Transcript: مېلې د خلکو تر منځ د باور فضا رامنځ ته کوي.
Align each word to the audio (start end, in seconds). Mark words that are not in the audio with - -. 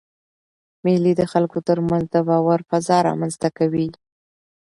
مېلې 0.83 1.13
د 1.19 1.21
خلکو 1.31 1.59
تر 1.67 1.77
منځ 1.89 2.05
د 2.13 2.15
باور 2.29 2.59
فضا 2.69 2.97
رامنځ 3.07 3.33
ته 3.41 3.49
کوي. 3.57 3.87